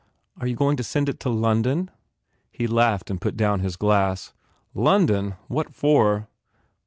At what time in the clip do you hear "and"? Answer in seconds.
3.11-3.21